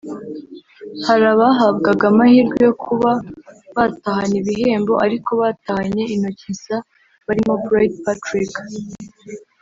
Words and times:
Hari 1.05 1.25
abahabwaga 1.33 2.03
amahirwe 2.11 2.57
yo 2.67 2.73
kuba 2.85 3.09
batahana 3.75 4.35
ibihembo 4.41 4.93
ariko 5.05 5.29
batahanye 5.41 6.03
intoki 6.13 6.47
nsa 6.55 6.77
barimo 7.27 7.53
Bright 7.65 7.95
Patrick 8.05 8.53